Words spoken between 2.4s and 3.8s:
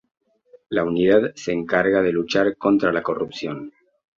contra la corrupción.